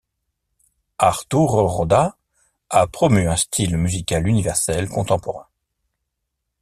Arturo 0.97 1.67
Rodas 1.67 2.15
a 2.71 2.87
promu 2.87 3.29
un 3.29 3.35
style 3.35 3.77
musical 3.77 4.27
universel 4.27 4.89
contemporain. 4.89 5.45